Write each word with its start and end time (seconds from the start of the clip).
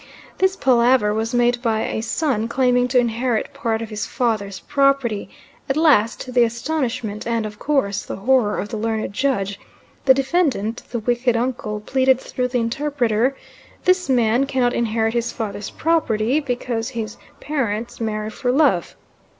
This 0.39 0.55
palaver 0.55 1.13
was 1.13 1.31
made 1.35 1.61
by 1.61 1.81
a 1.81 2.01
son 2.01 2.47
claiming 2.47 2.87
to 2.87 2.97
inherit 2.97 3.53
part 3.53 3.83
of 3.83 3.91
his 3.91 4.07
father's 4.07 4.59
property; 4.61 5.29
at 5.69 5.77
last, 5.77 6.19
to 6.21 6.31
the 6.31 6.43
astonishment, 6.43 7.27
and, 7.27 7.45
of 7.45 7.59
course, 7.59 8.03
the 8.03 8.15
horror, 8.15 8.57
of 8.57 8.69
the 8.69 8.77
learned 8.77 9.13
judge, 9.13 9.59
the 10.05 10.15
defendant, 10.15 10.81
the 10.89 10.97
wicked 10.97 11.37
uncle, 11.37 11.81
pleaded 11.81 12.19
through 12.19 12.47
the 12.47 12.57
interpreter, 12.57 13.35
"This 13.85 14.09
man 14.09 14.47
cannot 14.47 14.73
inherit 14.73 15.13
his 15.13 15.31
father's 15.31 15.69
property, 15.69 16.39
because 16.39 16.89
his 16.89 17.17
parents 17.39 18.01
married 18.01 18.33
for 18.33 18.51
love." 18.51 18.95